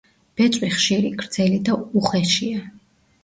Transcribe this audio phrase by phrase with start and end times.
[0.39, 2.65] ბეწვი ხშირი, გრძელი და უხეშია.